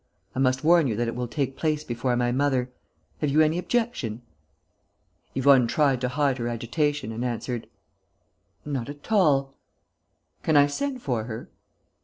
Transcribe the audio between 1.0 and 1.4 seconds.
it will